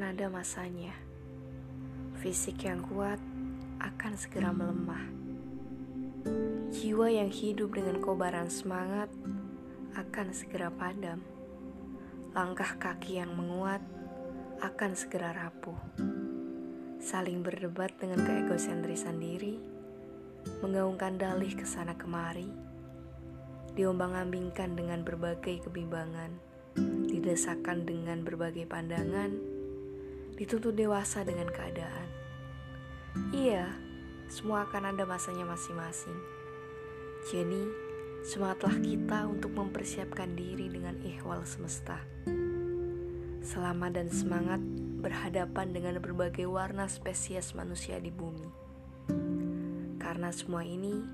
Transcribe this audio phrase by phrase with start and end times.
[0.00, 0.96] ada masanya.
[2.16, 3.20] Fisik yang kuat
[3.76, 5.04] akan segera melemah.
[6.72, 9.12] Jiwa yang hidup dengan kobaran semangat
[9.92, 11.20] akan segera padam.
[12.32, 13.84] Langkah kaki yang menguat
[14.64, 15.76] akan segera rapuh.
[16.96, 19.60] Saling berdebat dengan keegosentrisan diri,
[20.64, 22.48] mengaungkan dalih ke sana kemari,
[23.74, 26.32] diombang-ambingkan dengan berbagai kebimbangan,
[27.10, 29.51] didesakan dengan berbagai pandangan,
[30.42, 32.10] dituntut dewasa dengan keadaan.
[33.30, 33.70] Iya,
[34.26, 36.18] semua akan ada masanya masing-masing.
[37.30, 37.62] Jadi,
[38.26, 42.02] semangatlah kita untuk mempersiapkan diri dengan ihwal semesta.
[43.38, 44.58] Selamat dan semangat
[44.98, 48.50] berhadapan dengan berbagai warna spesies manusia di bumi.
[50.02, 51.06] Karena semua ini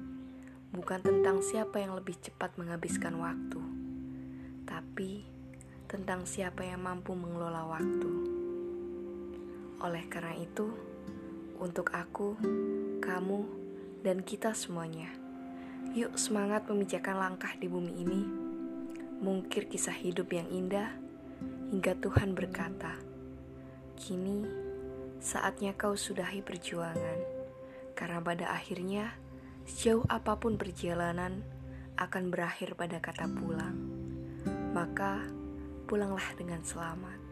[0.72, 3.60] bukan tentang siapa yang lebih cepat menghabiskan waktu,
[4.64, 5.28] tapi
[5.84, 8.37] tentang siapa yang mampu mengelola waktu.
[9.78, 10.74] Oleh karena itu,
[11.62, 12.34] untuk aku,
[12.98, 13.40] kamu,
[14.02, 15.10] dan kita semuanya,
[15.94, 18.22] yuk semangat memijakan langkah di bumi ini,
[19.22, 20.90] mungkir kisah hidup yang indah,
[21.70, 22.98] hingga Tuhan berkata,
[23.98, 24.46] Kini
[25.18, 27.18] saatnya kau sudahi perjuangan,
[27.98, 29.14] karena pada akhirnya
[29.66, 31.42] sejauh apa pun perjalanan
[31.98, 33.74] akan berakhir pada kata pulang.
[34.70, 35.26] Maka
[35.90, 37.27] pulanglah dengan selamat.